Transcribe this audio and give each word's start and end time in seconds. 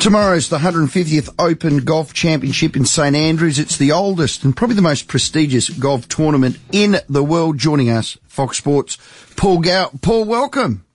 Tomorrow's 0.00 0.48
the 0.48 0.56
150th 0.56 1.28
Open 1.38 1.84
Golf 1.84 2.14
Championship 2.14 2.74
in 2.74 2.86
St 2.86 3.14
Andrews. 3.14 3.58
It's 3.58 3.76
the 3.76 3.92
oldest 3.92 4.44
and 4.44 4.56
probably 4.56 4.74
the 4.74 4.80
most 4.80 5.08
prestigious 5.08 5.68
golf 5.68 6.08
tournament 6.08 6.56
in 6.72 6.96
the 7.10 7.22
world. 7.22 7.58
Joining 7.58 7.90
us, 7.90 8.16
Fox 8.26 8.56
Sports, 8.56 8.96
Paul 9.36 9.58
Gow. 9.58 9.90
Paul, 10.00 10.24
welcome. 10.24 10.86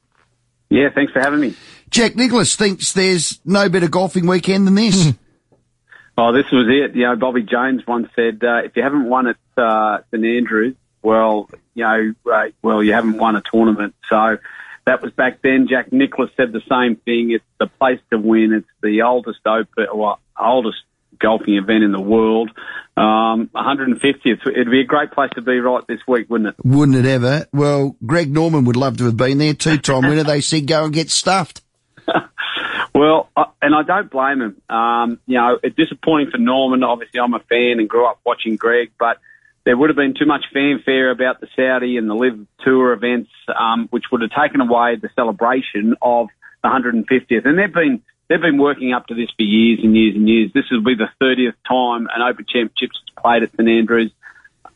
Yeah, 0.71 0.89
thanks 0.89 1.13
for 1.13 1.20
having 1.20 1.39
me. 1.39 1.54
Jack 1.91 2.15
Nicklaus 2.15 2.55
thinks 2.55 2.94
there's 2.94 3.39
no 3.46 3.70
better 3.70 3.88
golfing 3.88 4.26
weekend 4.26 4.65
than 4.65 4.73
this. 4.73 5.13
oh, 6.17 6.33
this 6.33 6.49
was 6.51 6.65
it. 6.67 6.96
You 6.96 7.03
know, 7.03 7.15
Bobby 7.15 7.44
Jones 7.44 7.85
once 7.85 8.10
said, 8.15 8.44
uh, 8.44 8.63
if 8.65 8.76
you 8.76 8.81
haven't 8.81 9.08
won 9.08 9.28
at 9.28 9.37
uh, 9.56 9.99
St 10.10 10.26
Andrews, 10.26 10.76
well, 11.03 11.47
you 11.76 11.83
know, 11.83 12.13
uh, 12.33 12.46
well, 12.63 12.81
you 12.81 12.94
haven't 12.94 13.17
won 13.17 13.35
a 13.35 13.44
tournament. 13.51 13.94
So 14.10 14.40
that 14.86 15.02
was 15.02 15.12
back 15.12 15.42
then. 15.42 15.67
Jack 15.70 15.92
Nicklaus 15.92 16.30
said 16.38 16.52
the 16.52 16.62
same 16.70 16.95
thing. 16.98 17.31
It's 17.31 17.44
the 17.59 17.67
place 17.67 17.99
to 18.12 18.17
win. 18.17 18.54
It's 18.54 18.67
the 18.81 19.02
oldest 19.02 19.40
open, 19.45 19.88
well, 19.94 20.20
oldest 20.40 20.77
golfing 21.20 21.55
event 21.55 21.84
in 21.84 21.91
the 21.91 22.02
world. 22.02 22.52
Um, 22.98 23.49
150th. 23.55 24.48
It'd 24.48 24.71
be 24.71 24.81
a 24.81 24.85
great 24.85 25.11
place 25.11 25.31
to 25.35 25.41
be 25.41 25.59
right 25.59 25.85
this 25.88 25.99
week, 26.08 26.30
wouldn't 26.30 26.49
it? 26.49 26.55
Wouldn't 26.63 26.98
it 26.98 27.05
ever? 27.05 27.48
Well, 27.52 27.95
Greg 28.05 28.31
Norman 28.31 28.66
would 28.66 28.75
love 28.75 28.98
to 28.98 29.05
have 29.05 29.17
been 29.17 29.38
there. 29.38 29.53
Two-time 29.53 30.03
winner. 30.03 30.23
They 30.23 30.41
said 30.41 30.67
go 30.67 30.86
and 30.86 30.94
get 30.94 31.09
stuffed. 31.09 31.61
well, 32.94 33.30
I, 33.36 33.45
and 33.61 33.73
I 33.73 33.83
don't 33.83 34.09
blame 34.09 34.41
him. 34.41 34.61
Um, 34.70 35.20
you 35.25 35.38
know, 35.38 35.59
it's 35.61 35.75
disappointing 35.75 36.31
for 36.31 36.38
Norman. 36.38 36.83
Obviously, 36.83 37.20
I'm 37.20 37.33
a 37.33 37.39
fan 37.39 37.80
and 37.80 37.89
grew 37.89 38.05
up 38.05 38.20
watching 38.25 38.55
Greg, 38.55 38.91
but 38.99 39.17
there 39.65 39.75
would 39.75 39.89
have 39.89 39.97
been 39.97 40.13
too 40.13 40.27
much 40.27 40.45
fanfare 40.53 41.09
about 41.09 41.41
the 41.41 41.47
Saudi 41.55 41.97
and 41.97 42.09
the 42.09 42.13
LIV 42.13 42.47
Tour 42.63 42.93
events, 42.93 43.31
um, 43.59 43.88
which 43.89 44.05
would 44.11 44.21
have 44.21 44.29
taken 44.29 44.61
away 44.61 44.95
the 44.95 45.09
celebration 45.15 45.95
of 46.01 46.27
the 46.63 46.69
150th. 46.69 47.45
And 47.45 47.57
they've 47.57 47.73
been 47.73 48.03
they've 48.29 48.41
been 48.41 48.59
working 48.59 48.93
up 48.93 49.07
to 49.07 49.15
this 49.15 49.29
for 49.35 49.43
years 49.43 49.79
and 49.83 49.95
years 49.95 50.15
and 50.15 50.29
years. 50.29 50.51
This 50.53 50.65
will 50.71 50.83
be 50.83 50.95
the 50.95 51.09
30th 51.21 51.55
time 51.67 52.07
an 52.15 52.21
Open 52.21 52.45
Championships 52.47 53.02
played 53.17 53.44
at 53.44 53.52
St 53.52 53.67
Andrews. 53.67 54.11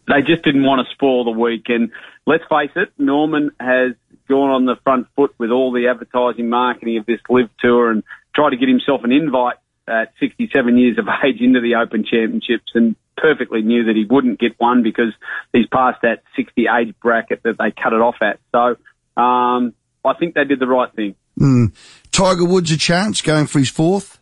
They 0.07 0.21
just 0.23 0.43
didn't 0.43 0.63
want 0.63 0.85
to 0.85 0.93
spoil 0.93 1.23
the 1.23 1.39
week. 1.39 1.69
And 1.69 1.91
let's 2.25 2.43
face 2.49 2.71
it, 2.75 2.91
Norman 2.97 3.51
has 3.59 3.93
gone 4.27 4.49
on 4.49 4.65
the 4.65 4.75
front 4.83 5.07
foot 5.15 5.35
with 5.37 5.51
all 5.51 5.71
the 5.71 5.87
advertising 5.87 6.49
marketing 6.49 6.97
of 6.97 7.05
this 7.05 7.19
LIV 7.29 7.49
Tour 7.59 7.91
and 7.91 8.03
tried 8.33 8.51
to 8.51 8.57
get 8.57 8.69
himself 8.69 9.03
an 9.03 9.11
invite 9.11 9.57
at 9.89 10.13
67 10.19 10.77
years 10.77 10.97
of 10.97 11.07
age 11.25 11.41
into 11.41 11.61
the 11.61 11.75
Open 11.75 12.03
Championships 12.03 12.71
and 12.73 12.95
perfectly 13.17 13.61
knew 13.61 13.85
that 13.85 13.95
he 13.95 14.05
wouldn't 14.05 14.39
get 14.39 14.59
one 14.59 14.83
because 14.83 15.13
he's 15.51 15.67
past 15.67 15.99
that 16.03 16.23
60 16.35 16.67
age 16.67 16.95
bracket 17.01 17.43
that 17.43 17.57
they 17.57 17.71
cut 17.71 17.93
it 17.93 18.01
off 18.01 18.15
at. 18.21 18.39
So 18.51 18.75
um, 19.21 19.73
I 20.05 20.13
think 20.17 20.35
they 20.35 20.45
did 20.45 20.59
the 20.59 20.67
right 20.67 20.93
thing. 20.93 21.15
Mm. 21.39 21.73
Tiger 22.11 22.45
Woods 22.45 22.71
a 22.71 22.77
chance 22.77 23.21
going 23.21 23.47
for 23.47 23.59
his 23.59 23.69
fourth? 23.69 24.19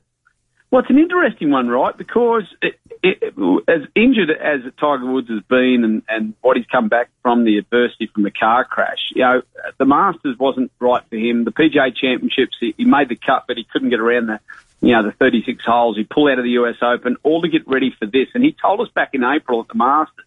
Well, 0.69 0.81
it's 0.81 0.89
an 0.89 0.99
interesting 0.99 1.49
one, 1.49 1.69
right? 1.69 1.97
Because 1.97 2.43
it, 2.61 2.77
it, 3.01 3.33
as 3.69 3.87
injured 3.95 4.29
as 4.31 4.61
Tiger 4.77 5.05
Woods 5.05 5.29
has 5.29 5.41
been 5.43 5.83
and, 5.85 6.01
and 6.09 6.33
what 6.41 6.57
he's 6.57 6.65
come 6.65 6.89
back 6.89 7.09
from 7.21 7.45
the 7.45 7.57
adversity 7.57 8.07
from 8.13 8.23
the 8.23 8.31
car 8.31 8.65
crash, 8.65 8.99
you 9.15 9.21
know, 9.21 9.41
the 9.77 9.85
Masters 9.85 10.37
wasn't 10.37 10.71
right 10.79 11.03
for 11.09 11.15
him. 11.15 11.45
The 11.45 11.51
PGA 11.51 11.95
Championships, 11.95 12.57
he, 12.59 12.75
he 12.77 12.83
made 12.83 13.07
the 13.07 13.15
cut, 13.15 13.45
but 13.47 13.55
he 13.55 13.63
couldn't 13.63 13.91
get 13.91 14.01
around 14.01 14.27
the 14.27 14.39
you 14.81 14.91
know, 14.91 15.03
the 15.03 15.11
36 15.11 15.63
holes. 15.65 15.97
He 15.97 16.03
pulled 16.03 16.29
out 16.29 16.39
of 16.39 16.43
the 16.43 16.51
US 16.51 16.75
Open, 16.81 17.17
all 17.23 17.41
to 17.41 17.49
get 17.49 17.67
ready 17.67 17.93
for 17.97 18.05
this. 18.05 18.27
And 18.33 18.43
he 18.43 18.55
told 18.59 18.81
us 18.81 18.89
back 18.93 19.09
in 19.13 19.23
April 19.23 19.61
at 19.61 19.67
the 19.67 19.75
Masters 19.75 20.25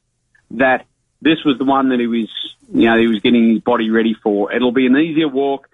that 0.53 0.87
this 1.23 1.45
was 1.45 1.59
the 1.59 1.65
one 1.65 1.91
that 1.91 2.01
he 2.01 2.07
was, 2.07 2.29
you 2.73 2.89
know, 2.89 2.99
he 2.99 3.07
was 3.07 3.21
getting 3.21 3.51
his 3.51 3.61
body 3.61 3.91
ready 3.91 4.15
for. 4.15 4.53
It'll 4.53 4.73
be 4.73 4.87
an 4.87 4.97
easier 4.97 5.29
walk. 5.29 5.69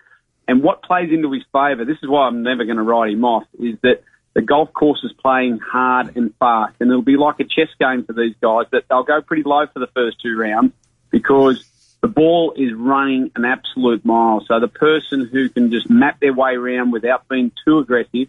And 0.48 0.62
what 0.62 0.82
plays 0.82 1.10
into 1.10 1.32
his 1.32 1.42
favour, 1.52 1.84
this 1.84 1.98
is 2.02 2.08
why 2.08 2.26
I'm 2.26 2.42
never 2.42 2.64
going 2.64 2.76
to 2.76 2.82
write 2.82 3.12
him 3.12 3.24
off, 3.24 3.44
is 3.58 3.76
that 3.82 4.02
the 4.34 4.42
golf 4.42 4.72
course 4.72 5.02
is 5.02 5.12
playing 5.12 5.58
hard 5.58 6.16
and 6.16 6.34
fast. 6.36 6.74
And 6.80 6.90
it'll 6.90 7.02
be 7.02 7.16
like 7.16 7.40
a 7.40 7.44
chess 7.44 7.68
game 7.80 8.04
for 8.04 8.12
these 8.12 8.34
guys 8.40 8.66
that 8.70 8.84
they'll 8.88 9.02
go 9.02 9.22
pretty 9.22 9.42
low 9.44 9.66
for 9.66 9.78
the 9.78 9.88
first 9.88 10.20
two 10.20 10.36
rounds 10.36 10.72
because 11.10 11.64
the 12.02 12.08
ball 12.08 12.52
is 12.56 12.72
running 12.74 13.32
an 13.34 13.44
absolute 13.44 14.04
mile. 14.04 14.44
So 14.46 14.60
the 14.60 14.68
person 14.68 15.26
who 15.26 15.48
can 15.48 15.70
just 15.70 15.88
map 15.88 16.20
their 16.20 16.34
way 16.34 16.54
around 16.54 16.92
without 16.92 17.26
being 17.28 17.50
too 17.64 17.78
aggressive 17.78 18.28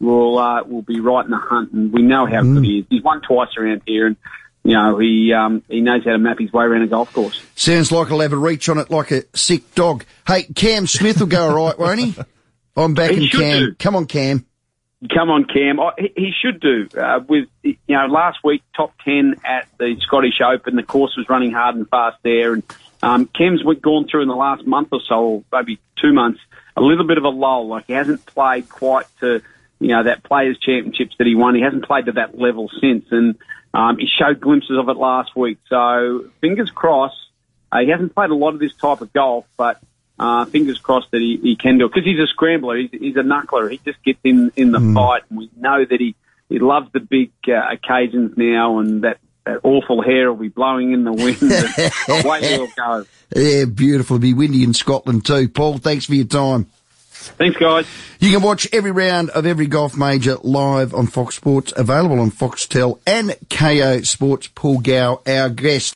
will 0.00 0.38
uh, 0.38 0.62
will 0.64 0.82
be 0.82 1.00
right 1.00 1.24
in 1.24 1.30
the 1.30 1.38
hunt, 1.38 1.72
and 1.72 1.92
we 1.92 2.02
know 2.02 2.26
how 2.26 2.42
mm. 2.42 2.54
good 2.54 2.64
he 2.64 2.78
is. 2.80 2.86
He's 2.90 3.02
won 3.02 3.22
twice 3.22 3.56
around 3.56 3.82
here, 3.86 4.06
and 4.06 4.16
you 4.64 4.74
know 4.74 4.98
he 4.98 5.32
um, 5.32 5.62
he 5.68 5.80
knows 5.80 6.04
how 6.04 6.12
to 6.12 6.18
map 6.18 6.38
his 6.38 6.52
way 6.52 6.64
around 6.64 6.82
a 6.82 6.86
golf 6.86 7.12
course. 7.12 7.42
Sounds 7.54 7.92
like 7.92 8.08
he'll 8.08 8.20
have 8.20 8.32
a 8.32 8.36
reach 8.36 8.68
on 8.68 8.78
it 8.78 8.90
like 8.90 9.10
a 9.10 9.24
sick 9.34 9.74
dog. 9.74 10.04
Hey, 10.26 10.44
Cam 10.44 10.86
Smith 10.86 11.20
will 11.20 11.26
go 11.26 11.48
all 11.48 11.66
right, 11.66 11.78
won't 11.78 12.00
he? 12.00 12.14
I'm 12.76 12.94
back 12.94 13.12
in 13.12 13.28
Cam. 13.28 13.58
Do. 13.58 13.74
Come 13.74 13.96
on, 13.96 14.06
Cam. 14.06 14.44
Come 15.14 15.30
on, 15.30 15.44
Cam. 15.44 15.78
He, 15.98 16.12
he, 16.16 16.32
should 16.42 16.60
do. 16.60 16.88
Uh, 16.98 17.20
with 17.26 17.48
you 17.62 17.76
know, 17.88 18.06
last 18.06 18.38
week 18.44 18.62
top 18.74 18.92
ten 19.04 19.36
at 19.44 19.66
the 19.78 19.96
Scottish 20.00 20.40
Open, 20.44 20.76
the 20.76 20.82
course 20.82 21.16
was 21.16 21.28
running 21.28 21.52
hard 21.52 21.76
and 21.76 21.88
fast 21.88 22.18
there, 22.22 22.54
and 22.54 22.62
um, 23.02 23.26
Cam's 23.26 23.62
gone 23.82 24.06
through 24.08 24.22
in 24.22 24.28
the 24.28 24.36
last 24.36 24.66
month 24.66 24.88
or 24.92 25.00
so, 25.00 25.14
or 25.14 25.44
maybe 25.52 25.78
two 26.00 26.12
months, 26.12 26.40
a 26.76 26.80
little 26.80 27.06
bit 27.06 27.18
of 27.18 27.24
a 27.24 27.28
lull. 27.28 27.68
Like 27.68 27.86
he 27.86 27.92
hasn't 27.92 28.24
played 28.26 28.68
quite 28.68 29.06
to 29.20 29.42
you 29.78 29.88
know, 29.88 30.04
that 30.04 30.22
Players 30.22 30.58
Championships 30.58 31.14
that 31.18 31.26
he 31.26 31.34
won. 31.34 31.54
He 31.54 31.62
hasn't 31.62 31.84
played 31.84 32.06
to 32.06 32.12
that 32.12 32.38
level 32.38 32.70
since, 32.80 33.04
and 33.10 33.36
um, 33.74 33.98
he 33.98 34.06
showed 34.06 34.40
glimpses 34.40 34.78
of 34.78 34.88
it 34.88 34.96
last 34.96 35.36
week. 35.36 35.58
So 35.68 36.30
fingers 36.40 36.70
crossed. 36.70 37.16
Uh, 37.70 37.80
he 37.80 37.90
hasn't 37.90 38.14
played 38.14 38.30
a 38.30 38.34
lot 38.34 38.54
of 38.54 38.60
this 38.60 38.74
type 38.74 39.00
of 39.00 39.12
golf, 39.12 39.44
but 39.56 39.80
uh, 40.18 40.46
fingers 40.46 40.78
crossed 40.78 41.10
that 41.10 41.20
he, 41.20 41.38
he 41.42 41.56
can 41.56 41.78
do 41.78 41.86
it 41.86 41.92
because 41.92 42.06
he's 42.06 42.18
a 42.18 42.26
scrambler. 42.26 42.76
He's, 42.76 42.90
he's 42.90 43.16
a 43.16 43.22
knuckler. 43.22 43.70
He 43.70 43.80
just 43.84 44.02
gets 44.02 44.20
in 44.24 44.50
in 44.56 44.72
the 44.72 44.78
mm. 44.78 44.94
fight, 44.94 45.24
and 45.28 45.38
we 45.38 45.50
know 45.56 45.84
that 45.84 46.00
he 46.00 46.14
he 46.48 46.58
loves 46.58 46.90
the 46.92 47.00
big 47.00 47.32
uh, 47.48 47.72
occasions 47.72 48.36
now, 48.36 48.78
and 48.78 49.02
that. 49.02 49.18
That 49.44 49.60
awful 49.62 50.02
hair 50.02 50.32
will 50.32 50.40
be 50.40 50.48
blowing 50.48 50.90
in 50.90 51.04
the 51.04 51.12
wind. 51.12 51.40
away 52.24 52.48
he'll 52.48 52.66
go. 52.66 53.06
Yeah, 53.36 53.66
beautiful. 53.66 54.16
It'll 54.16 54.22
be 54.22 54.34
windy 54.34 54.64
in 54.64 54.74
Scotland 54.74 55.24
too. 55.24 55.48
Paul, 55.48 55.78
thanks 55.78 56.04
for 56.04 56.14
your 56.14 56.26
time. 56.26 56.66
Thanks, 57.28 57.56
guys. 57.58 57.86
You 58.18 58.32
can 58.32 58.42
watch 58.42 58.66
every 58.72 58.90
round 58.90 59.30
of 59.30 59.46
every 59.46 59.66
golf 59.66 59.96
major 59.96 60.36
live 60.42 60.94
on 60.94 61.06
Fox 61.06 61.36
Sports, 61.36 61.72
available 61.76 62.20
on 62.20 62.30
Foxtel 62.30 62.98
and 63.06 63.30
Kayo 63.48 64.06
Sports. 64.06 64.48
Paul 64.54 64.80
Gow, 64.80 65.20
our 65.26 65.50
guest. 65.50 65.94